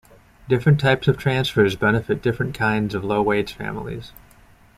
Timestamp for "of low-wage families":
2.95-4.13